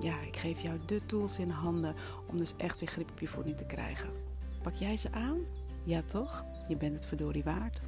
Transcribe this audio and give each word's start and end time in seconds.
ja, 0.00 0.20
ik 0.20 0.36
geef 0.36 0.60
jou 0.60 0.78
de 0.86 1.06
tools 1.06 1.38
in 1.38 1.50
handen 1.50 1.94
om 2.28 2.36
dus 2.36 2.52
echt 2.56 2.78
weer 2.78 2.88
grip 2.88 3.10
op 3.10 3.20
je 3.20 3.28
voeding 3.28 3.56
te 3.56 3.66
krijgen. 3.66 4.08
Pak 4.62 4.74
jij 4.74 4.96
ze 4.96 5.12
aan? 5.12 5.38
Ja 5.84 6.02
toch? 6.02 6.44
Je 6.68 6.76
bent 6.76 6.94
het 6.94 7.06
verdorie 7.06 7.44
waard. 7.44 7.80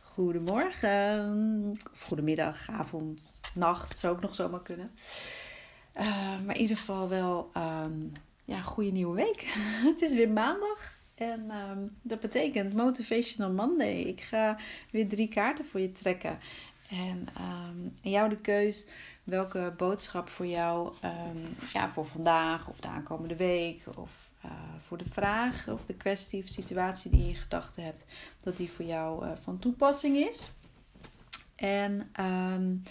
Goedemorgen, 0.00 1.70
of 1.92 2.00
goedemiddag, 2.02 2.70
avond, 2.70 3.40
nacht, 3.54 3.98
zou 3.98 4.14
ook 4.14 4.22
nog 4.22 4.34
zomaar 4.34 4.62
kunnen. 4.62 4.90
Uh, 5.96 6.40
maar 6.40 6.54
in 6.54 6.60
ieder 6.60 6.76
geval 6.76 7.08
wel 7.08 7.50
um, 7.56 8.12
ja, 8.44 8.60
goede 8.60 8.90
nieuwe 8.90 9.14
week. 9.14 9.40
het 9.92 10.02
is 10.02 10.14
weer 10.14 10.30
maandag 10.30 10.98
en 11.14 11.50
um, 11.50 11.88
dat 12.02 12.20
betekent 12.20 12.74
Motivational 12.74 13.52
Monday. 13.52 14.00
Ik 14.00 14.20
ga 14.20 14.58
weer 14.90 15.08
drie 15.08 15.28
kaarten 15.28 15.64
voor 15.64 15.80
je 15.80 15.90
trekken. 15.90 16.38
En 16.88 17.28
um, 17.40 17.92
jou 18.02 18.28
de 18.28 18.36
keus 18.36 18.88
welke 19.24 19.74
boodschap 19.76 20.28
voor 20.28 20.46
jou 20.46 20.94
um, 21.04 21.56
ja, 21.72 21.90
voor 21.90 22.06
vandaag 22.06 22.68
of 22.68 22.80
de 22.80 22.88
aankomende 22.88 23.36
week 23.36 23.82
of 23.96 24.30
uh, 24.44 24.50
voor 24.86 24.98
de 24.98 25.10
vraag 25.10 25.68
of 25.68 25.86
de 25.86 25.94
kwestie 25.94 26.42
of 26.42 26.48
situatie 26.48 27.10
die 27.10 27.22
je 27.22 27.28
in 27.28 27.34
gedachten 27.34 27.82
hebt, 27.82 28.04
dat 28.42 28.56
die 28.56 28.70
voor 28.70 28.84
jou 28.84 29.26
uh, 29.26 29.32
van 29.42 29.58
toepassing 29.58 30.16
is. 30.16 30.52
En 31.56 32.10
um, 32.20 32.82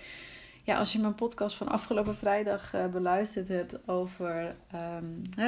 ja, 0.64 0.78
als 0.78 0.94
je 0.94 1.00
mijn 1.00 1.16
podcast 1.16 1.56
van 1.56 1.68
afgelopen 1.68 2.16
vrijdag 2.16 2.74
uh, 2.74 2.86
beluisterd 2.86 3.48
hebt 3.48 3.88
over 3.88 4.56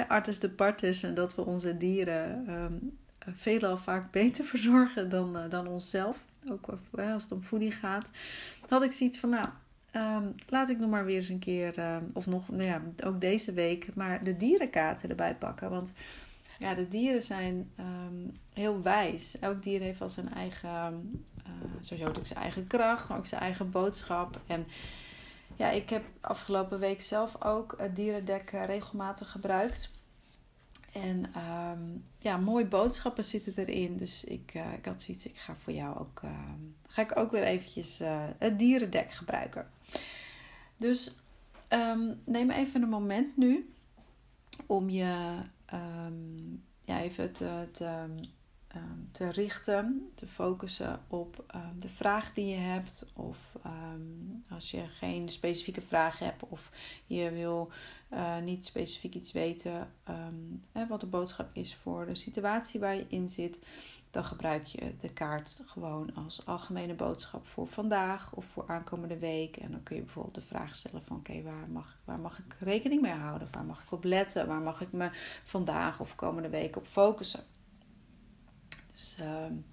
artis 0.07 0.39
de 0.39 0.49
partis 0.49 1.03
en 1.03 1.13
dat 1.13 1.35
we 1.35 1.45
onze 1.45 1.77
dieren 1.77 2.45
veelal 3.19 3.77
vaak 3.77 4.11
beter 4.11 4.45
verzorgen 4.53 5.09
dan, 5.09 5.49
dan 5.49 5.67
onszelf 5.67 6.17
ook 6.51 6.67
als 6.97 7.23
het 7.23 7.31
om 7.31 7.43
voeding 7.43 7.75
gaat, 7.75 8.09
had 8.67 8.83
ik 8.83 8.91
zoiets 8.91 9.19
van, 9.19 9.29
nou, 9.29 9.45
um, 9.91 10.35
laat 10.49 10.69
ik 10.69 10.79
nog 10.79 10.89
maar 10.89 11.05
weer 11.05 11.15
eens 11.15 11.29
een 11.29 11.39
keer, 11.39 11.79
um, 11.95 12.09
of 12.13 12.27
nog, 12.27 12.49
nou 12.49 12.63
ja, 12.63 12.81
ook 13.03 13.21
deze 13.21 13.53
week, 13.53 13.95
maar 13.95 14.23
de 14.23 14.37
dierenkaarten 14.37 15.09
erbij 15.09 15.35
pakken. 15.35 15.69
Want 15.69 15.93
ja, 16.59 16.73
de 16.73 16.87
dieren 16.87 17.21
zijn 17.21 17.71
um, 17.79 18.37
heel 18.53 18.81
wijs. 18.81 19.39
Elk 19.39 19.63
dier 19.63 19.79
heeft 19.79 19.99
wel 19.99 20.09
zijn 20.09 20.33
eigen, 20.33 21.23
uh, 21.47 21.53
sowieso 21.81 22.09
ook 22.09 22.25
zijn 22.25 22.39
eigen 22.39 22.67
kracht, 22.67 23.09
maar 23.09 23.17
ook 23.17 23.25
zijn 23.25 23.41
eigen 23.41 23.71
boodschap. 23.71 24.39
En 24.47 24.67
ja, 25.55 25.69
ik 25.69 25.89
heb 25.89 26.03
afgelopen 26.21 26.79
week 26.79 27.01
zelf 27.01 27.43
ook 27.43 27.75
het 27.77 27.95
dierendek 27.95 28.49
regelmatig 28.49 29.31
gebruikt. 29.31 29.91
En 31.01 31.25
um, 31.71 32.03
ja, 32.19 32.37
mooie 32.37 32.65
boodschappen 32.65 33.23
zitten 33.23 33.53
erin. 33.55 33.97
Dus 33.97 34.23
ik, 34.23 34.53
uh, 34.55 34.73
ik 34.73 34.85
had 34.85 35.01
zoiets, 35.01 35.25
ik 35.25 35.37
ga 35.37 35.55
voor 35.55 35.73
jou 35.73 35.99
ook, 35.99 36.21
uh, 36.25 36.31
ga 36.87 37.01
ik 37.01 37.17
ook 37.17 37.31
weer 37.31 37.43
eventjes 37.43 38.01
uh, 38.01 38.23
het 38.37 38.59
dierendek 38.59 39.11
gebruiken. 39.11 39.69
Dus 40.77 41.15
um, 41.73 42.21
neem 42.23 42.51
even 42.51 42.81
een 42.81 42.89
moment 42.89 43.37
nu 43.37 43.73
om 44.65 44.89
je 44.89 45.35
ja, 46.81 47.01
even 47.01 47.31
te, 47.31 47.67
te, 47.71 48.05
te, 49.11 49.29
richten, 49.29 50.11
te 50.15 50.27
focussen 50.27 50.99
op 51.07 51.45
de 51.79 51.89
vraag 51.89 52.33
die 52.33 52.45
je 52.45 52.57
hebt. 52.57 53.05
Of 53.13 53.55
als 54.49 54.71
je 54.71 54.87
geen 54.87 55.29
specifieke 55.29 55.81
vraag 55.81 56.19
hebt 56.19 56.43
of 56.49 56.71
je 57.05 57.31
wil 57.31 57.71
uh, 58.13 58.37
niet 58.37 58.65
specifiek 58.65 59.15
iets 59.15 59.31
weten 59.31 59.91
um, 60.09 60.63
wat 60.87 60.99
de 60.99 61.05
boodschap 61.05 61.49
is 61.53 61.75
voor 61.75 62.05
de 62.05 62.15
situatie 62.15 62.79
waar 62.79 62.95
je 62.95 63.05
in 63.07 63.29
zit, 63.29 63.59
dan 64.11 64.25
gebruik 64.25 64.65
je 64.65 64.95
de 64.97 65.13
kaart 65.13 65.63
gewoon 65.65 66.15
als 66.15 66.45
algemene 66.45 66.93
boodschap 66.93 67.47
voor 67.47 67.67
vandaag 67.67 68.33
of 68.33 68.45
voor 68.45 68.63
aankomende 68.67 69.17
week. 69.17 69.57
En 69.57 69.71
dan 69.71 69.83
kun 69.83 69.95
je 69.95 70.01
bijvoorbeeld 70.01 70.35
de 70.35 70.41
vraag 70.41 70.75
stellen 70.75 71.03
van 71.03 71.17
oké, 71.17 71.41
waar, 71.41 71.69
mag, 71.69 71.97
waar 72.03 72.19
mag 72.19 72.39
ik 72.39 72.55
rekening 72.59 73.01
mee 73.01 73.13
houden? 73.13 73.47
Waar 73.51 73.65
mag 73.65 73.83
ik 73.83 73.91
op 73.91 74.03
letten? 74.03 74.47
Waar 74.47 74.61
mag 74.61 74.81
ik 74.81 74.91
me 74.91 75.09
vandaag 75.43 75.99
of 75.99 76.15
komende 76.15 76.49
week 76.49 76.75
op 76.75 76.85
focussen? 76.85 77.43
Dus 78.91 79.17
um, 79.21 79.65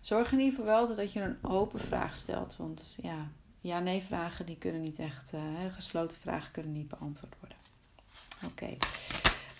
zorg 0.00 0.32
in 0.32 0.38
ieder 0.38 0.58
geval 0.58 0.86
wel 0.86 0.96
dat 0.96 1.12
je 1.12 1.20
een 1.20 1.44
open 1.44 1.80
vraag 1.80 2.16
stelt. 2.16 2.56
Want 2.56 2.96
ja, 3.02 3.30
ja-nee 3.60 4.02
vragen 4.02 4.46
die 4.46 4.56
kunnen 4.56 4.80
niet 4.80 4.98
echt, 4.98 5.32
uh, 5.34 5.40
gesloten 5.74 6.18
vragen 6.18 6.52
kunnen 6.52 6.72
niet 6.72 6.88
beantwoord 6.88 7.34
worden. 7.40 7.56
Oké. 8.46 8.76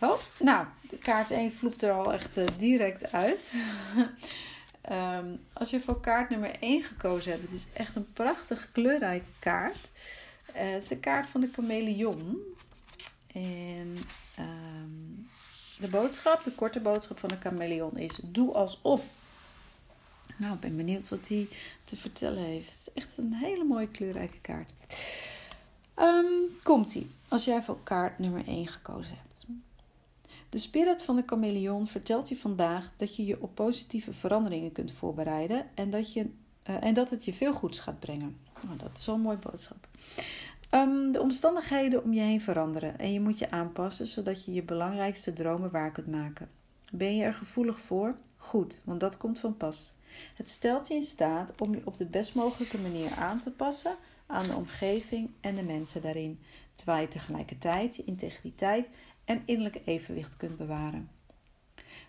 Oh, 0.01 0.19
nou, 0.39 0.67
kaart 1.01 1.31
1 1.31 1.53
vloept 1.53 1.83
er 1.83 1.93
al 1.93 2.13
echt 2.13 2.37
uh, 2.37 2.47
direct 2.57 3.13
uit. 3.13 3.55
um, 4.91 5.41
als 5.53 5.71
je 5.71 5.81
voor 5.81 6.01
kaart 6.01 6.31
nummer 6.31 6.57
1 6.61 6.83
gekozen 6.83 7.31
hebt, 7.31 7.43
het 7.43 7.53
is 7.53 7.67
echt 7.73 7.97
een 7.97 8.13
prachtig 8.13 8.73
kleurrijke 8.73 9.31
kaart. 9.39 9.93
Uh, 10.49 10.73
het 10.73 10.83
is 10.83 10.91
een 10.91 11.01
kaart 11.01 11.29
van 11.29 11.41
de 11.41 11.51
chameleon. 11.53 12.39
En 13.33 13.97
um, 14.39 15.29
de 15.79 15.89
boodschap, 15.91 16.45
de 16.45 16.53
korte 16.53 16.81
boodschap 16.81 17.19
van 17.19 17.29
de 17.29 17.39
chameleon 17.41 17.97
is: 17.97 18.21
doe 18.23 18.53
alsof. 18.53 19.05
Nou, 20.39 20.55
ik 20.55 20.61
ben 20.61 20.77
benieuwd 20.77 21.09
wat 21.09 21.29
hij 21.29 21.49
te 21.85 21.97
vertellen 21.97 22.43
heeft. 22.43 22.91
Echt 22.95 23.17
een 23.17 23.35
hele 23.35 23.65
mooie 23.65 23.89
kleurrijke 23.89 24.41
kaart. 24.41 24.73
Um, 25.97 26.59
Komt-ie, 26.63 27.11
als 27.29 27.45
jij 27.45 27.63
voor 27.63 27.83
kaart 27.83 28.19
nummer 28.19 28.47
1 28.47 28.67
gekozen 28.67 29.17
hebt. 29.17 29.47
De 30.49 30.59
spirit 30.59 31.03
van 31.03 31.17
de 31.17 31.23
chameleon 31.27 31.87
vertelt 31.87 32.29
je 32.29 32.37
vandaag 32.37 32.91
dat 32.97 33.17
je 33.17 33.25
je 33.25 33.43
op 33.43 33.55
positieve 33.55 34.13
veranderingen 34.13 34.73
kunt 34.73 34.93
voorbereiden 34.93 35.67
en 35.75 35.91
dat, 35.91 36.13
je, 36.13 36.31
uh, 36.71 36.85
en 36.85 36.95
dat 36.95 37.11
het 37.11 37.25
je 37.25 37.35
veel 37.35 37.53
goeds 37.53 37.81
gaat 37.81 38.01
brengen. 38.01 38.37
Oh, 38.65 38.79
dat 38.79 38.99
is 38.99 39.07
wel 39.07 39.15
een 39.15 39.21
mooie 39.21 39.37
boodschap. 39.37 39.89
Um, 40.71 41.13
de 41.13 41.21
omstandigheden 41.21 42.03
om 42.05 42.13
je 42.13 42.21
heen 42.21 42.41
veranderen 42.41 42.99
en 42.99 43.13
je 43.13 43.21
moet 43.21 43.39
je 43.39 43.51
aanpassen 43.51 44.07
zodat 44.07 44.45
je 44.45 44.53
je 44.53 44.63
belangrijkste 44.63 45.33
dromen 45.33 45.71
waar 45.71 45.93
kunt 45.93 46.07
maken. 46.07 46.49
Ben 46.93 47.17
je 47.17 47.25
er 47.25 47.35
gevoelig 47.35 47.81
voor? 47.81 48.15
Goed, 48.37 48.81
want 48.85 49.01
dat 49.01 49.17
komt 49.17 49.39
van 49.39 49.57
pas. 49.57 49.93
Het 50.35 50.49
stelt 50.49 50.89
je 50.89 50.95
in 50.95 51.03
staat 51.03 51.61
om 51.61 51.75
je 51.75 51.81
op 51.85 51.97
de 51.97 52.07
best 52.07 52.35
mogelijke 52.35 52.79
manier 52.79 53.13
aan 53.15 53.41
te 53.41 53.51
passen 53.51 53.97
aan 54.27 54.47
de 54.47 54.55
omgeving 54.55 55.31
en 55.41 55.55
de 55.55 55.63
mensen 55.63 56.03
daarin, 56.03 56.41
terwijl 56.75 57.01
je 57.01 57.09
tegelijkertijd 57.09 57.97
je 57.97 58.05
integriteit 58.05 58.89
en 59.25 59.43
innerlijke 59.45 59.83
evenwicht 59.85 60.37
kunt 60.37 60.57
bewaren. 60.57 61.09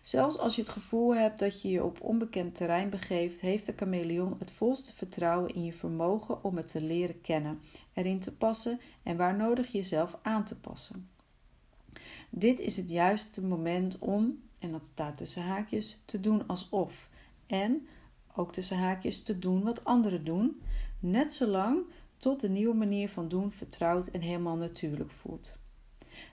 Zelfs 0.02 0.38
als 0.38 0.56
je 0.56 0.62
het 0.62 0.72
gevoel 0.72 1.16
hebt 1.16 1.40
dat 1.40 1.62
je 1.62 1.70
je 1.70 1.84
op 1.84 2.02
onbekend 2.02 2.56
terrein 2.56 2.90
begeeft, 2.90 3.42
heeft 3.42 3.66
de 3.66 3.74
chameleon 3.76 4.36
het 4.40 4.52
volste 4.52 4.94
vertrouwen 4.94 5.56
in 5.56 5.66
je 5.66 5.74
vermogen 5.74 6.44
om 6.44 6.58
het 6.58 6.68
te 6.68 6.82
leren 6.82 7.22
kennen, 7.22 7.60
erin 7.94 8.20
te 8.20 8.32
passen 8.32 8.80
en 9.04 9.18
waar 9.18 9.36
nodig 9.36 9.72
jezelf 9.72 10.18
aan 10.22 10.46
te 10.46 10.60
passen. 10.60 11.10
Dit 12.30 12.60
is 12.60 12.78
het 12.78 12.90
juiste 12.90 13.42
moment 13.42 14.00
om, 14.00 14.42
en 14.60 14.72
dat 14.72 14.86
staat 14.86 15.18
tussen 15.18 15.44
haakjes, 15.44 16.02
te 16.06 16.20
doen 16.20 16.48
alsof. 16.48 17.10
En 17.48 17.88
ook 18.40 18.54
tussen 18.54 18.78
haakjes 18.78 19.24
te 19.24 19.40
doen 19.40 19.64
wat 19.64 19.86
anderen 19.86 20.24
doen, 20.24 20.62
net 21.00 21.32
zolang 21.32 21.84
tot 22.18 22.42
de 22.42 22.50
nieuwe 22.50 22.76
manier 22.76 23.10
van 23.10 23.28
doen 23.28 23.52
vertrouwd 23.52 24.08
en 24.08 24.22
helemaal 24.22 24.56
natuurlijk 24.56 25.12
voelt. 25.12 25.56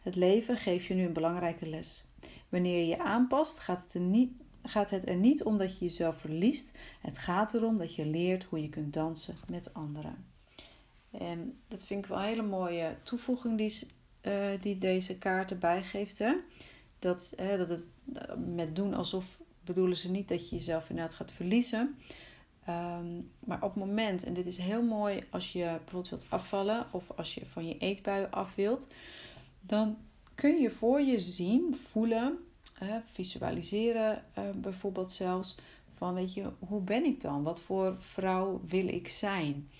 Het 0.03 0.17
leven 0.17 0.57
geeft 0.57 0.85
je 0.85 0.95
nu 0.95 1.05
een 1.05 1.13
belangrijke 1.13 1.69
les. 1.69 2.05
Wanneer 2.49 2.79
je 2.79 2.87
je 2.87 2.99
aanpast, 2.99 3.59
gaat 3.59 3.83
het, 3.83 3.95
er 3.95 4.01
niet, 4.01 4.33
gaat 4.63 4.91
het 4.91 5.09
er 5.09 5.17
niet 5.17 5.43
om 5.43 5.59
dat 5.59 5.79
je 5.79 5.85
jezelf 5.85 6.17
verliest. 6.17 6.79
Het 7.01 7.19
gaat 7.19 7.55
erom 7.55 7.77
dat 7.77 7.95
je 7.95 8.07
leert 8.07 8.45
hoe 8.45 8.63
je 8.63 8.69
kunt 8.69 8.93
dansen 8.93 9.35
met 9.51 9.75
anderen. 9.75 10.25
En 11.11 11.59
dat 11.69 11.85
vind 11.85 12.05
ik 12.05 12.11
wel 12.11 12.19
een 12.19 12.25
hele 12.25 12.43
mooie 12.43 12.97
toevoeging 13.03 13.59
die, 13.59 13.89
uh, 14.23 14.61
die 14.61 14.79
deze 14.79 15.19
kaart 15.19 15.51
erbij 15.51 15.83
geeft. 15.83 16.19
Hè? 16.19 16.35
Dat, 16.99 17.33
dat 17.37 17.69
het 17.69 17.89
met 18.47 18.77
doen 18.77 18.95
alsof 18.95 19.39
bedoelen 19.67 19.97
ze 19.97 20.11
niet 20.11 20.29
dat 20.29 20.49
je 20.49 20.57
jezelf 20.57 20.91
inderdaad 20.91 21.15
gaat 21.15 21.33
verliezen. 21.33 21.97
Um, 22.69 23.31
maar 23.39 23.63
op 23.63 23.75
het 23.75 23.85
moment, 23.85 24.25
en 24.25 24.33
dit 24.33 24.47
is 24.47 24.59
heel 24.59 24.83
mooi 24.83 25.23
als 25.31 25.53
je 25.53 25.65
bijvoorbeeld 25.65 26.09
wilt 26.09 26.27
afvallen 26.29 26.87
of 26.91 27.11
als 27.17 27.35
je 27.35 27.47
van 27.47 27.69
je 27.69 27.79
eetbuien 27.79 28.31
af 28.31 28.55
wilt, 28.55 28.89
dan 29.61 29.97
kun 30.35 30.61
je 30.61 30.71
voor 30.71 31.01
je 31.01 31.19
zien, 31.19 31.77
voelen, 31.77 32.39
visualiseren 33.05 34.25
uh, 34.39 34.45
bijvoorbeeld 34.55 35.11
zelfs 35.11 35.55
van 35.97 36.15
weet 36.15 36.35
je, 36.35 36.51
hoe 36.59 36.81
ben 36.81 37.05
ik 37.05 37.21
dan? 37.21 37.43
Wat 37.43 37.61
voor 37.61 37.97
vrouw 37.99 38.61
wil 38.67 38.89
ik 38.89 39.09
zijn? 39.09 39.71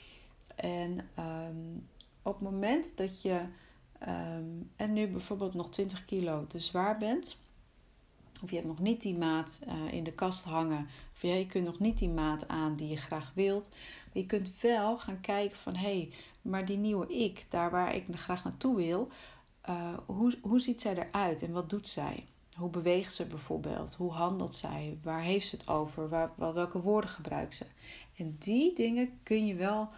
En 0.55 1.09
ehm, 1.15 1.77
op 2.23 2.33
het 2.33 2.43
moment 2.43 2.97
dat 2.97 3.23
je 3.23 3.41
ehm, 3.99 4.45
en 4.77 4.93
nu 4.93 5.09
bijvoorbeeld 5.09 5.55
nog 5.55 5.71
20 5.71 6.05
kilo 6.05 6.47
te 6.47 6.59
zwaar 6.59 6.99
bent, 6.99 7.39
of 8.43 8.51
je 8.51 8.57
hebt 8.57 8.69
nog 8.69 8.79
niet 8.79 9.03
die 9.03 9.17
maat 9.17 9.61
uh, 9.69 9.93
in 9.93 10.05
de 10.05 10.13
kast 10.13 10.45
hangen, 10.45 10.89
of 11.15 11.23
je 11.23 11.47
kunt 11.47 11.65
nog 11.65 11.79
niet 11.79 11.99
die 11.99 12.09
maat 12.09 12.49
aan 12.49 12.77
die 12.77 12.89
je 12.89 12.97
graag 12.97 13.33
wilt, 13.35 13.69
maar 13.71 14.23
je 14.23 14.27
kunt 14.27 14.61
wel 14.61 14.99
gaan 14.99 15.21
kijken 15.21 15.59
van 15.59 15.77
hé, 15.77 15.97
hey, 15.97 16.11
maar 16.43 16.65
die 16.65 16.79
nieuwe 16.79 17.07
ik, 17.07 17.47
daar 17.49 17.71
waar 17.71 17.95
ik 17.95 18.05
graag 18.11 18.45
naartoe 18.45 18.77
wil, 18.77 19.09
uh, 19.69 19.99
hoe, 20.07 20.39
hoe 20.41 20.61
ziet 20.61 20.81
zij 20.81 20.97
eruit 20.97 21.43
en 21.43 21.53
wat 21.53 21.71
doet 21.71 21.89
zij? 21.89 22.27
Hoe 22.57 22.71
beweegt 22.71 23.15
ze 23.15 23.27
bijvoorbeeld? 23.27 23.95
Hoe 23.95 24.13
handelt 24.13 24.55
zij? 24.55 24.99
Waar 25.03 25.23
heeft 25.23 25.49
ze 25.49 25.57
het 25.57 25.69
over? 25.69 26.09
Waar, 26.09 26.31
welke 26.37 26.81
woorden 26.81 27.11
gebruikt 27.11 27.55
ze? 27.55 27.67
En 28.17 28.37
die 28.39 28.75
dingen 28.75 29.19
kun 29.23 29.47
je 29.47 29.55
wel 29.55 29.89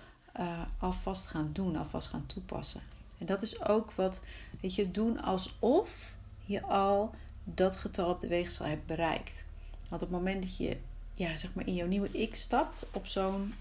uh, 0.40 0.62
alvast 0.78 1.26
gaan 1.26 1.50
doen, 1.52 1.76
alvast 1.76 2.08
gaan 2.08 2.26
toepassen. 2.26 2.80
En 3.18 3.26
dat 3.26 3.42
is 3.42 3.64
ook 3.64 3.92
wat, 3.92 4.22
weet 4.60 4.74
je, 4.74 4.90
doen 4.90 5.20
alsof 5.22 6.16
je 6.44 6.62
al 6.62 7.10
dat 7.54 7.76
getal 7.76 8.10
op 8.10 8.20
de 8.20 8.28
weegschaal 8.28 8.68
hebt 8.68 8.86
bereikt. 8.86 9.46
Want 9.88 10.02
op 10.02 10.08
het 10.08 10.18
moment 10.18 10.42
dat 10.42 10.56
je 10.56 10.76
ja, 11.18 11.36
zeg 11.36 11.54
maar 11.54 11.66
in 11.66 11.74
jouw 11.74 11.86
nieuwe 11.86 12.08
ik 12.12 12.34
stapt 12.34 12.86
op 12.92 13.06
zo'n 13.06 13.54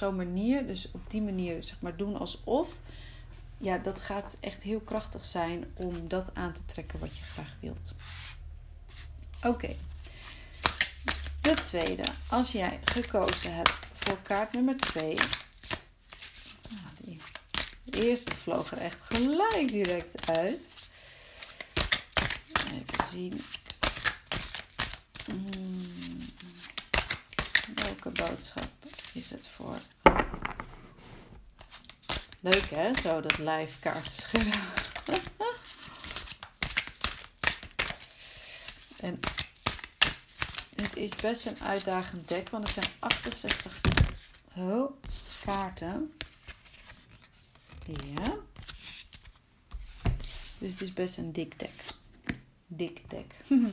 um, 0.00 0.16
manier, 0.16 0.66
dus 0.66 0.88
op 0.92 1.10
die 1.10 1.22
manier 1.22 1.64
zeg 1.64 1.80
maar 1.80 1.96
doen 1.96 2.18
alsof, 2.18 2.68
ja, 3.58 3.78
dat 3.78 4.00
gaat 4.00 4.36
echt 4.40 4.62
heel 4.62 4.80
krachtig 4.80 5.24
zijn 5.24 5.64
om 5.74 6.08
dat 6.08 6.30
aan 6.34 6.52
te 6.52 6.64
trekken 6.64 6.98
wat 6.98 7.16
je 7.16 7.24
graag 7.24 7.56
wilt. 7.60 7.94
Oké. 9.42 9.76
De 11.40 11.54
tweede, 11.54 12.04
als 12.28 12.52
jij 12.52 12.80
gekozen 12.84 13.54
hebt 13.54 13.78
voor 13.92 14.18
kaart 14.22 14.52
nummer 14.52 14.76
2. 14.76 15.14
Nou, 16.68 17.18
de 17.84 18.06
eerste 18.08 18.36
vloog 18.36 18.70
er 18.70 18.78
echt 18.78 19.02
gelijk 19.02 19.68
direct 19.68 20.30
uit. 20.30 20.75
Hmm. 23.16 23.32
Welke 27.74 28.10
boodschap 28.10 28.70
is 29.12 29.30
het 29.30 29.46
voor? 29.46 29.78
Leuk 32.40 32.70
hè, 32.70 32.94
zo 32.94 33.20
dat 33.20 33.38
live 33.38 33.78
kaarten 33.80 34.12
schudden. 34.12 34.60
en 39.06 39.20
het 40.74 40.96
is 40.96 41.16
best 41.16 41.46
een 41.46 41.60
uitdagend 41.60 42.28
dek, 42.28 42.48
want 42.48 42.66
er 42.66 42.72
zijn 42.72 42.90
68 42.98 43.80
oh, 44.54 44.90
kaarten. 45.44 46.16
Ja. 47.86 48.36
Dus 50.58 50.72
het 50.72 50.80
is 50.80 50.92
best 50.92 51.16
een 51.16 51.32
dik 51.32 51.58
dek. 51.58 51.95
Dik 52.76 53.10
dek. 53.10 53.34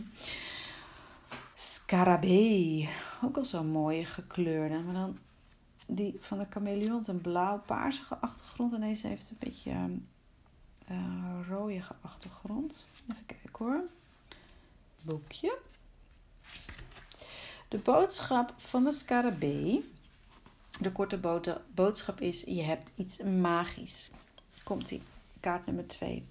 Scarabee. 1.54 2.90
Ook 3.24 3.38
al 3.38 3.46
zo'n 3.46 3.68
mooie 3.68 4.06
gekleurde. 4.06 4.80
Maar 4.80 4.94
dan 4.94 5.18
die 5.88 6.18
van 6.20 6.38
de 6.38 6.46
chameleon 6.50 7.04
een 7.08 7.22
blauw-paarsige 7.22 8.18
achtergrond. 8.18 8.74
En 8.74 8.82
deze 8.82 9.08
heeft 9.08 9.30
een 9.30 9.38
beetje 9.40 9.72
uh, 10.92 11.48
rooige 11.50 11.96
achtergrond. 12.02 12.88
Even 13.10 13.26
kijken 13.26 13.66
hoor. 13.66 13.84
Boekje. 15.02 15.58
De 17.68 17.78
boodschap 17.78 18.54
van 18.58 18.84
de 18.84 18.92
scarabee. 18.92 19.92
De 20.80 20.92
korte 20.92 21.20
boodschap 21.74 22.22
is: 22.22 22.42
je 22.42 22.62
hebt 22.62 22.92
iets 22.96 23.18
magisch. 23.18 24.10
Komt 24.64 24.92
ie, 24.92 25.02
kaart 25.40 25.66
nummer 25.66 25.88
2. 25.88 26.24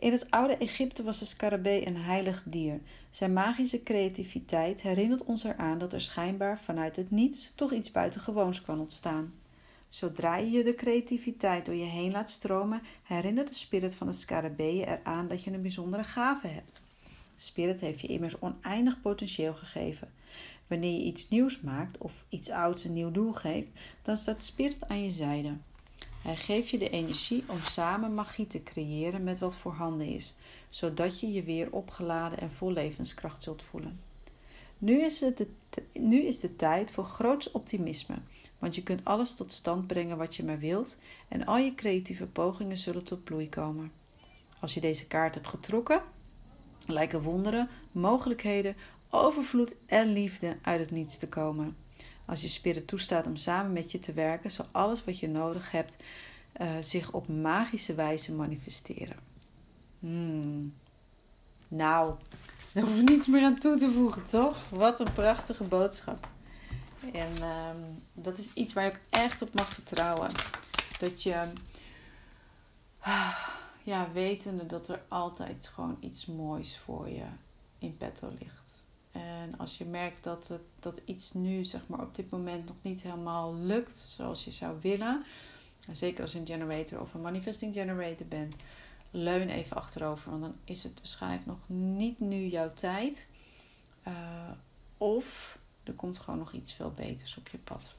In 0.00 0.12
het 0.12 0.30
oude 0.30 0.56
Egypte 0.56 1.02
was 1.02 1.18
de 1.18 1.24
scarabee 1.24 1.86
een 1.86 1.96
heilig 1.96 2.42
dier. 2.46 2.80
Zijn 3.10 3.32
magische 3.32 3.82
creativiteit 3.82 4.82
herinnert 4.82 5.24
ons 5.24 5.44
eraan 5.44 5.78
dat 5.78 5.92
er 5.92 6.00
schijnbaar 6.00 6.58
vanuit 6.58 6.96
het 6.96 7.10
niets 7.10 7.52
toch 7.54 7.72
iets 7.72 7.90
buitengewoons 7.90 8.62
kan 8.62 8.80
ontstaan. 8.80 9.34
Zodra 9.88 10.36
je 10.36 10.64
de 10.64 10.74
creativiteit 10.74 11.66
door 11.66 11.74
je 11.74 11.84
heen 11.84 12.10
laat 12.10 12.30
stromen, 12.30 12.82
herinnert 13.02 13.48
de 13.48 13.54
spirit 13.54 13.94
van 13.94 14.06
de 14.06 14.12
scarabee 14.12 14.76
je 14.76 14.86
eraan 14.86 15.28
dat 15.28 15.44
je 15.44 15.52
een 15.52 15.62
bijzondere 15.62 16.04
gave 16.04 16.46
hebt. 16.46 16.82
Spirit 17.36 17.80
heeft 17.80 18.00
je 18.00 18.08
immers 18.08 18.38
oneindig 18.38 19.00
potentieel 19.00 19.54
gegeven. 19.54 20.12
Wanneer 20.66 20.98
je 20.98 21.04
iets 21.04 21.28
nieuws 21.28 21.60
maakt 21.60 21.98
of 21.98 22.24
iets 22.28 22.50
ouds 22.50 22.84
een 22.84 22.92
nieuw 22.92 23.10
doel 23.10 23.32
geeft, 23.32 23.72
dan 24.02 24.16
staat 24.16 24.44
spirit 24.44 24.88
aan 24.88 25.02
je 25.02 25.10
zijde. 25.10 25.56
Hij 26.22 26.36
geeft 26.36 26.68
je 26.68 26.78
de 26.78 26.90
energie 26.90 27.44
om 27.46 27.58
samen 27.58 28.14
magie 28.14 28.46
te 28.46 28.62
creëren 28.62 29.24
met 29.24 29.38
wat 29.38 29.56
voorhanden 29.56 30.06
is, 30.06 30.34
zodat 30.68 31.20
je 31.20 31.32
je 31.32 31.42
weer 31.42 31.72
opgeladen 31.72 32.38
en 32.38 32.50
vol 32.50 32.72
levenskracht 32.72 33.42
zult 33.42 33.62
voelen. 33.62 34.00
Nu 34.78 35.00
is, 35.00 35.20
het 35.20 35.36
de, 35.36 35.48
nu 35.92 36.22
is 36.22 36.40
de 36.40 36.56
tijd 36.56 36.92
voor 36.92 37.04
groots 37.04 37.50
optimisme, 37.50 38.14
want 38.58 38.74
je 38.74 38.82
kunt 38.82 39.04
alles 39.04 39.34
tot 39.34 39.52
stand 39.52 39.86
brengen 39.86 40.16
wat 40.16 40.36
je 40.36 40.44
maar 40.44 40.58
wilt 40.58 40.98
en 41.28 41.46
al 41.46 41.58
je 41.58 41.74
creatieve 41.74 42.26
pogingen 42.26 42.76
zullen 42.76 43.04
tot 43.04 43.24
bloei 43.24 43.48
komen. 43.48 43.92
Als 44.60 44.74
je 44.74 44.80
deze 44.80 45.06
kaart 45.06 45.34
hebt 45.34 45.46
getrokken, 45.46 46.02
lijken 46.86 47.22
wonderen, 47.22 47.68
mogelijkheden, 47.92 48.76
overvloed 49.10 49.76
en 49.86 50.12
liefde 50.12 50.56
uit 50.62 50.80
het 50.80 50.90
niets 50.90 51.18
te 51.18 51.28
komen. 51.28 51.76
Als 52.30 52.40
je 52.40 52.48
spirit 52.48 52.86
toestaat 52.86 53.26
om 53.26 53.36
samen 53.36 53.72
met 53.72 53.92
je 53.92 53.98
te 53.98 54.12
werken, 54.12 54.50
zal 54.50 54.66
alles 54.70 55.04
wat 55.04 55.18
je 55.18 55.28
nodig 55.28 55.70
hebt 55.70 55.96
uh, 56.60 56.70
zich 56.80 57.12
op 57.12 57.28
magische 57.28 57.94
wijze 57.94 58.32
manifesteren. 58.32 59.16
Hmm. 59.98 60.74
Nou, 61.68 62.14
daar 62.72 62.84
hoef 62.84 62.98
ik 62.98 63.08
niets 63.08 63.26
meer 63.26 63.44
aan 63.44 63.58
toe 63.58 63.76
te 63.76 63.90
voegen, 63.90 64.24
toch? 64.24 64.68
Wat 64.68 65.00
een 65.00 65.12
prachtige 65.12 65.64
boodschap. 65.64 66.28
En 67.12 67.32
uh, 67.40 67.70
dat 68.12 68.38
is 68.38 68.52
iets 68.52 68.72
waar 68.72 68.86
ik 68.86 69.00
echt 69.10 69.42
op 69.42 69.54
mag 69.54 69.68
vertrouwen. 69.68 70.30
Dat 70.98 71.22
je, 71.22 71.42
ja, 73.82 74.12
wetende 74.12 74.66
dat 74.66 74.88
er 74.88 75.02
altijd 75.08 75.70
gewoon 75.74 75.96
iets 76.00 76.26
moois 76.26 76.78
voor 76.78 77.08
je 77.08 77.26
in 77.78 77.96
petto 77.96 78.32
ligt. 78.38 78.69
En 79.50 79.58
als 79.58 79.78
je 79.78 79.84
merkt 79.84 80.24
dat, 80.24 80.48
het, 80.48 80.62
dat 80.80 81.00
iets 81.04 81.32
nu 81.32 81.64
zeg 81.64 81.86
maar, 81.86 82.00
op 82.00 82.14
dit 82.14 82.30
moment 82.30 82.68
nog 82.68 82.76
niet 82.82 83.02
helemaal 83.02 83.54
lukt 83.54 83.96
zoals 83.96 84.44
je 84.44 84.50
zou 84.50 84.76
willen, 84.80 85.24
zeker 85.92 86.22
als 86.22 86.32
je 86.32 86.38
een 86.38 86.46
generator 86.46 87.00
of 87.00 87.14
een 87.14 87.20
manifesting 87.20 87.74
generator 87.74 88.26
bent, 88.26 88.54
leun 89.10 89.48
even 89.48 89.76
achterover, 89.76 90.30
want 90.30 90.42
dan 90.42 90.54
is 90.64 90.82
het 90.82 90.98
waarschijnlijk 90.98 91.46
nog 91.46 91.58
niet 91.66 92.20
nu 92.20 92.46
jouw 92.46 92.72
tijd. 92.74 93.28
Uh, 94.08 94.50
of 94.98 95.58
er 95.84 95.92
komt 95.92 96.18
gewoon 96.18 96.38
nog 96.38 96.52
iets 96.52 96.72
veel 96.72 96.90
beters 96.90 97.36
op 97.36 97.48
je 97.48 97.58
pad. 97.58 97.94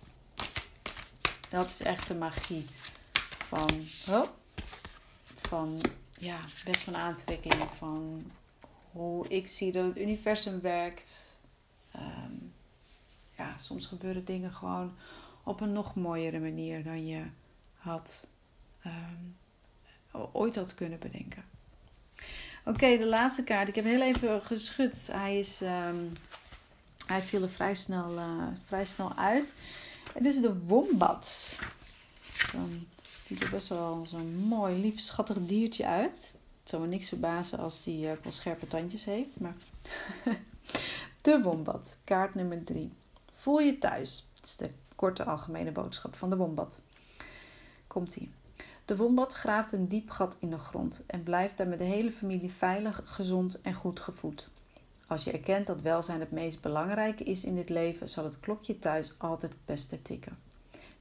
Dat 1.49 1.65
is 1.65 1.81
echt 1.81 2.07
de 2.07 2.15
magie 2.15 2.65
van, 3.45 3.69
oh, 4.09 4.27
van 5.35 5.79
ja, 6.17 6.39
wet 6.65 6.77
van 6.77 6.95
aantrekking, 6.95 7.63
van 7.77 8.31
hoe 8.91 9.27
ik 9.27 9.47
zie 9.47 9.71
dat 9.71 9.85
het 9.85 9.97
universum 9.97 10.61
werkt. 10.61 11.30
Ehm, 11.91 12.33
ja, 13.37 13.57
soms 13.57 13.85
gebeuren 13.85 14.25
dingen 14.25 14.51
gewoon 14.51 14.93
op 15.43 15.61
een 15.61 15.71
nog 15.71 15.95
mooiere 15.95 16.39
manier 16.39 16.83
dan 16.83 17.07
je 17.07 17.23
had 17.73 18.27
um, 18.85 19.37
ooit 20.31 20.55
had 20.55 20.75
kunnen 20.75 20.99
bedenken. 20.99 21.43
Oké, 22.65 22.97
de 22.97 23.07
laatste 23.07 23.43
kaart. 23.43 23.67
Ik 23.67 23.75
heb 23.75 23.85
heel 23.85 24.01
even 24.01 24.41
geschud. 24.41 25.07
Hij, 25.11 25.39
is, 25.39 25.61
um, 25.61 26.11
hij 27.05 27.21
viel 27.21 27.41
er 27.41 27.49
vrij 27.49 27.75
snel, 27.75 28.17
uh, 28.17 28.47
vrij 28.65 28.85
snel 28.85 29.15
uit. 29.15 29.53
Het 30.13 30.25
is 30.25 30.41
de 30.41 30.59
wombat. 30.59 31.59
Dan 32.51 32.85
ziet 33.27 33.41
er 33.41 33.49
best 33.49 33.67
wel 33.67 34.05
zo'n 34.09 34.35
mooi, 34.35 34.81
lief, 34.81 34.99
schattig 34.99 35.37
diertje 35.45 35.85
uit. 35.85 36.33
Het 36.59 36.69
zou 36.69 36.81
me 36.81 36.87
niks 36.87 37.07
verbazen 37.07 37.59
als 37.59 37.83
die 37.83 38.05
uh, 38.05 38.11
wel 38.23 38.31
scherpe 38.31 38.67
tandjes 38.67 39.05
heeft. 39.05 39.39
Maar 39.39 39.55
de 41.21 41.41
wombat, 41.41 41.97
kaart 42.03 42.35
nummer 42.35 42.63
3. 42.63 42.91
Voel 43.31 43.59
je 43.59 43.77
thuis. 43.77 44.27
Dat 44.33 44.45
is 44.45 44.55
de 44.55 44.71
korte 44.95 45.23
algemene 45.23 45.71
boodschap 45.71 46.15
van 46.15 46.29
de 46.29 46.35
wombat. 46.35 46.79
Komt 47.87 48.15
ie. 48.15 48.31
De 48.85 48.95
wombat 48.95 49.33
graaft 49.33 49.71
een 49.71 49.87
diep 49.87 50.09
gat 50.09 50.37
in 50.39 50.49
de 50.49 50.57
grond 50.57 51.03
en 51.07 51.23
blijft 51.23 51.57
daar 51.57 51.67
met 51.67 51.77
de 51.77 51.83
hele 51.83 52.11
familie 52.11 52.51
veilig, 52.51 53.01
gezond 53.05 53.61
en 53.61 53.73
goed 53.73 53.99
gevoed. 53.99 54.49
Als 55.07 55.23
je 55.23 55.31
erkent 55.31 55.67
dat 55.67 55.81
welzijn 55.81 56.19
het 56.19 56.31
meest 56.31 56.61
belangrijke 56.61 57.23
is 57.23 57.43
in 57.43 57.55
dit 57.55 57.69
leven, 57.69 58.09
zal 58.09 58.23
het 58.23 58.39
klokje 58.39 58.79
thuis 58.79 59.13
altijd 59.17 59.53
het 59.53 59.65
beste 59.65 60.01
tikken. 60.01 60.37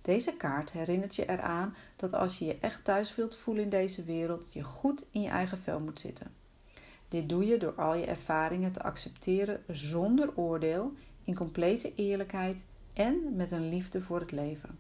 Deze 0.03 0.37
kaart 0.37 0.73
herinnert 0.73 1.15
je 1.15 1.29
eraan 1.29 1.77
dat 1.97 2.13
als 2.13 2.39
je 2.39 2.45
je 2.45 2.59
echt 2.61 2.85
thuis 2.85 3.15
wilt 3.15 3.37
voelen 3.37 3.63
in 3.63 3.71
deze 3.71 4.05
wereld, 4.05 4.53
je 4.53 4.65
goed 4.65 5.07
in 5.13 5.23
je 5.23 5.29
eigen 5.29 5.59
vel 5.59 5.81
moet 5.81 6.01
zitten. 6.01 6.35
Dit 7.11 7.29
doe 7.29 7.47
je 7.47 7.59
door 7.59 7.75
al 7.75 7.95
je 7.95 8.07
ervaringen 8.07 8.73
te 8.73 8.83
accepteren 8.83 9.63
zonder 9.69 10.37
oordeel, 10.37 10.93
in 11.25 11.35
complete 11.35 11.95
eerlijkheid 11.95 12.65
en 12.93 13.37
met 13.37 13.53
een 13.53 13.69
liefde 13.69 14.01
voor 14.01 14.21
het 14.21 14.33
leven. 14.33 14.79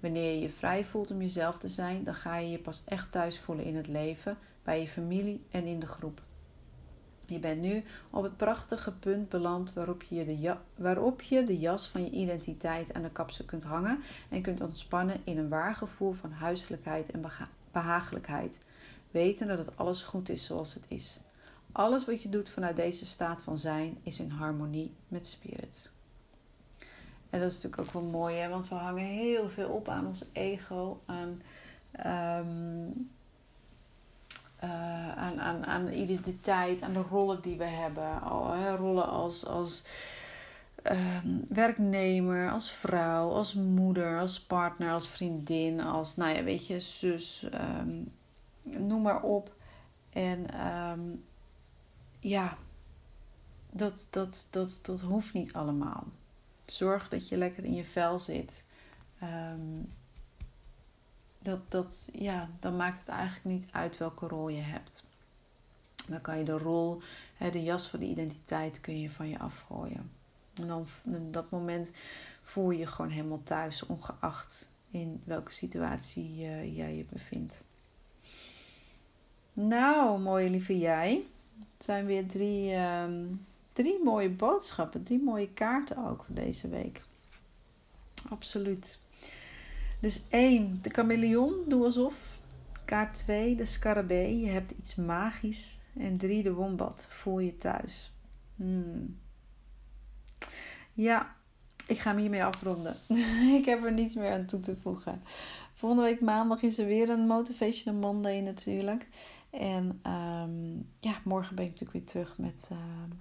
Wanneer 0.00 0.34
je 0.34 0.40
je 0.40 0.50
vrij 0.50 0.84
voelt 0.84 1.10
om 1.10 1.20
jezelf 1.20 1.58
te 1.58 1.68
zijn, 1.68 2.04
dan 2.04 2.14
ga 2.14 2.36
je 2.36 2.50
je 2.50 2.58
pas 2.58 2.82
echt 2.84 3.12
thuis 3.12 3.38
voelen 3.38 3.64
in 3.64 3.76
het 3.76 3.86
leven, 3.86 4.38
bij 4.62 4.80
je 4.80 4.88
familie 4.88 5.44
en 5.50 5.64
in 5.64 5.80
de 5.80 5.86
groep. 5.86 6.22
Je 7.26 7.38
bent 7.38 7.60
nu 7.60 7.82
op 8.10 8.22
het 8.22 8.36
prachtige 8.36 8.92
punt 8.92 9.28
beland 9.28 9.72
waarop 9.72 10.02
je, 10.02 10.24
de 10.24 10.56
waarop 10.74 11.22
je 11.22 11.42
de 11.42 11.58
jas 11.58 11.88
van 11.88 12.04
je 12.04 12.10
identiteit 12.10 12.92
aan 12.94 13.02
de 13.02 13.10
kapsel 13.10 13.44
kunt 13.44 13.62
hangen 13.62 13.98
en 14.28 14.42
kunt 14.42 14.60
ontspannen 14.60 15.20
in 15.24 15.38
een 15.38 15.48
waar 15.48 15.74
gevoel 15.74 16.12
van 16.12 16.32
huiselijkheid 16.32 17.10
en 17.10 17.22
behagelijkheid, 17.72 18.60
wetende 19.10 19.56
dat 19.56 19.76
alles 19.76 20.02
goed 20.02 20.28
is 20.28 20.44
zoals 20.44 20.74
het 20.74 20.84
is. 20.88 21.18
Alles 21.72 22.04
wat 22.04 22.22
je 22.22 22.28
doet 22.28 22.48
vanuit 22.48 22.76
deze 22.76 23.06
staat 23.06 23.42
van 23.42 23.58
zijn 23.58 23.98
is 24.02 24.20
in 24.20 24.30
harmonie 24.30 24.94
met 25.08 25.26
spirit. 25.26 25.90
En 27.30 27.40
dat 27.40 27.50
is 27.50 27.62
natuurlijk 27.62 27.82
ook 27.82 28.02
wel 28.02 28.10
mooi, 28.10 28.36
hè? 28.36 28.48
want 28.48 28.68
we 28.68 28.74
hangen 28.74 29.04
heel 29.04 29.48
veel 29.48 29.68
op 29.68 29.88
aan 29.88 30.06
ons 30.06 30.24
ego, 30.32 31.02
aan, 31.06 31.42
um, 32.06 33.10
aan, 35.16 35.40
aan, 35.40 35.66
aan 35.66 35.84
de 35.84 35.96
identiteit, 35.96 36.82
aan 36.82 36.92
de 36.92 37.02
rollen 37.10 37.42
die 37.42 37.56
we 37.56 37.64
hebben. 37.64 38.18
Rollen 38.76 39.08
als, 39.08 39.46
als 39.46 39.84
um, 40.90 41.44
werknemer, 41.48 42.50
als 42.50 42.70
vrouw, 42.70 43.30
als 43.30 43.54
moeder, 43.54 44.20
als 44.20 44.40
partner, 44.40 44.92
als 44.92 45.08
vriendin, 45.08 45.80
als, 45.80 46.16
nou 46.16 46.36
ja, 46.36 46.42
weet 46.42 46.66
je, 46.66 46.80
zus, 46.80 47.46
um, 47.54 48.12
noem 48.78 49.02
maar 49.02 49.22
op. 49.22 49.54
En 50.10 50.46
ja, 52.20 52.56
dat, 53.70 54.08
dat, 54.10 54.48
dat, 54.50 54.78
dat 54.82 55.00
hoeft 55.00 55.32
niet 55.32 55.52
allemaal. 55.52 56.04
Zorg 56.64 57.08
dat 57.08 57.28
je 57.28 57.36
lekker 57.36 57.64
in 57.64 57.74
je 57.74 57.84
vel 57.84 58.18
zit. 58.18 58.64
Um, 59.22 59.92
dat, 61.38 61.70
dat, 61.70 62.08
ja, 62.12 62.48
dan 62.60 62.76
maakt 62.76 62.98
het 62.98 63.08
eigenlijk 63.08 63.44
niet 63.44 63.68
uit 63.72 63.98
welke 63.98 64.26
rol 64.26 64.48
je 64.48 64.60
hebt. 64.60 65.06
Dan 66.08 66.20
kan 66.20 66.38
je 66.38 66.44
de 66.44 66.58
rol, 66.58 67.02
de 67.50 67.62
jas 67.62 67.88
van 67.88 68.00
de 68.00 68.06
identiteit, 68.06 68.80
kun 68.80 69.00
je 69.00 69.10
van 69.10 69.28
je 69.28 69.38
afgooien. 69.38 70.10
En 70.54 70.66
dan 70.66 70.80
op 71.04 71.32
dat 71.32 71.50
moment 71.50 71.90
voel 72.42 72.70
je 72.70 72.78
je 72.78 72.86
gewoon 72.86 73.10
helemaal 73.10 73.42
thuis, 73.42 73.86
ongeacht 73.86 74.68
in 74.90 75.22
welke 75.24 75.52
situatie 75.52 76.36
jij 76.74 76.96
je 76.96 77.04
bevindt. 77.04 77.62
Nou, 79.52 80.20
mooie 80.20 80.50
lieve 80.50 80.78
jij. 80.78 81.22
Het 81.76 81.84
zijn 81.84 82.06
weer 82.06 82.26
drie, 82.26 82.72
ehm, 82.72 83.24
drie 83.72 84.00
mooie 84.04 84.30
boodschappen, 84.30 85.02
drie 85.02 85.22
mooie 85.22 85.48
kaarten 85.48 85.96
ook 86.06 86.24
voor 86.24 86.34
deze 86.34 86.68
week. 86.68 87.02
Absoluut. 88.28 88.98
Dus 90.00 90.22
één, 90.28 90.78
de 90.82 90.90
chameleon, 90.90 91.54
doe 91.68 91.84
alsof. 91.84 92.38
Kaart 92.84 93.14
2, 93.14 93.54
de 93.54 93.64
scarabee, 93.64 94.40
je 94.40 94.48
hebt 94.48 94.70
iets 94.70 94.94
magisch. 94.94 95.78
En 95.96 96.16
drie, 96.16 96.42
de 96.42 96.52
wombat, 96.52 97.06
voel 97.08 97.38
je 97.38 97.58
thuis. 97.58 98.12
Hmm. 98.56 99.18
Ja, 100.92 101.34
ik 101.86 101.98
ga 101.98 102.10
hem 102.10 102.18
hiermee 102.18 102.44
afronden. 102.44 102.96
ik 103.58 103.64
heb 103.64 103.84
er 103.84 103.92
niets 103.92 104.14
meer 104.14 104.32
aan 104.32 104.46
toe 104.46 104.60
te 104.60 104.76
voegen. 104.82 105.22
Volgende 105.72 106.04
week 106.04 106.20
maandag 106.20 106.62
is 106.62 106.78
er 106.78 106.86
weer 106.86 107.10
een 107.10 107.26
Motivational 107.26 108.00
Monday 108.00 108.40
natuurlijk. 108.40 109.06
En 109.50 110.00
um, 110.06 110.88
ja, 111.00 111.20
morgen 111.24 111.56
ben 111.56 111.64
ik 111.64 111.70
natuurlijk 111.70 111.98
weer 111.98 112.08
terug 112.08 112.38
met, 112.38 112.68
uh, 112.72 112.78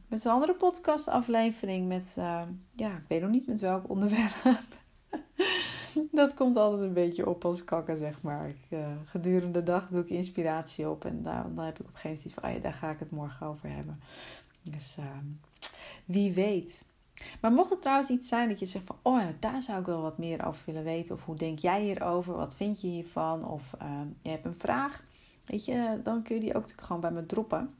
met 0.08 0.26
een 0.26 0.32
andere 0.32 0.54
podcastaflevering. 0.54 1.88
Met, 1.88 2.16
uh, 2.20 2.42
ja, 2.76 2.96
ik 2.96 3.04
weet 3.08 3.22
nog 3.22 3.30
niet 3.30 3.48
met 3.48 3.62
welk 3.62 3.90
onderwerp. 3.90 4.36
dat 6.12 6.34
komt 6.34 6.56
altijd 6.56 6.82
een 6.82 6.94
beetje 6.94 7.30
op 7.30 7.46
als 7.46 7.64
kakken, 7.64 7.98
zeg 7.98 8.22
maar. 8.22 8.50
Ik, 8.50 8.66
uh, 8.70 8.88
gedurende 9.04 9.60
de 9.60 9.64
dag 9.64 9.88
doe 9.88 10.02
ik 10.02 10.10
inspiratie 10.10 10.90
op. 10.90 11.06
En 11.06 11.24
daar, 11.24 11.56
dan 11.56 11.66
heb 11.66 11.80
ik 11.80 11.88
op 11.88 11.94
een 11.94 12.00
gegeven 12.00 12.24
moment 12.24 12.34
van, 12.34 12.50
oh 12.50 12.56
ja, 12.56 12.62
daar 12.62 12.80
ga 12.80 12.92
ik 12.92 13.00
het 13.00 13.12
morgen 13.12 13.48
over 13.48 13.70
hebben. 13.70 14.00
Dus 14.62 14.96
ehm, 14.98 15.26
wie 16.06 16.34
weet. 16.34 16.86
Maar 17.42 17.52
mocht 17.52 17.70
het 17.70 17.82
trouwens 17.82 18.10
iets 18.10 18.28
zijn 18.28 18.50
dat 18.50 18.60
je 18.60 18.66
zegt 18.66 18.86
van, 18.86 18.98
oh 19.02 19.20
ja, 19.20 19.34
daar 19.40 19.62
zou 19.62 19.80
ik 19.80 19.86
wel 19.86 20.02
wat 20.02 20.18
meer 20.18 20.46
over 20.46 20.62
willen 20.66 20.84
weten. 20.84 21.16
Of 21.16 21.26
hoe 21.26 21.36
denk 21.36 21.60
jij 21.60 21.82
hierover? 21.82 22.36
Wat 22.36 22.56
vind 22.56 22.82
je 22.82 22.88
hiervan? 22.88 23.48
Of 23.48 23.74
ehm, 23.80 24.08
je 24.22 24.30
hebt 24.30 24.46
een 24.46 24.60
vraag 24.60 25.04
Weet 25.50 25.66
je, 25.66 26.00
dan 26.04 26.24
kun 26.24 26.36
je 26.36 26.42
die 26.42 26.50
ook 26.50 26.62
natuurlijk 26.62 26.88
gewoon 26.88 27.02
bij 27.02 27.12
me 27.12 27.26
droppen. 27.26 27.74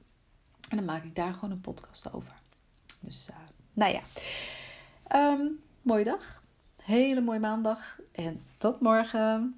En 0.70 0.78
dan 0.78 0.86
maak 0.86 1.04
ik 1.04 1.16
daar 1.16 1.34
gewoon 1.34 1.52
een 1.52 1.62
podcast 1.62 2.14
over. 2.14 2.34
Dus, 3.00 3.30
uh, 3.32 3.38
nou 3.74 3.92
ja. 3.92 4.02
Um, 5.32 5.60
mooie 5.82 6.04
dag. 6.04 6.44
Hele 6.84 7.22
mooie 7.22 7.40
maandag. 7.40 8.00
En 8.12 8.42
tot 8.58 8.80
morgen. 8.80 9.58